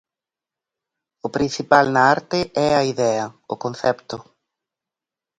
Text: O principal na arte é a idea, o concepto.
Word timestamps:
O 1.27 1.29
principal 1.35 1.85
na 1.93 2.01
arte 2.15 2.39
é 2.67 2.69
a 2.75 2.83
idea, 2.93 3.25
o 3.53 3.55
concepto. 3.63 4.15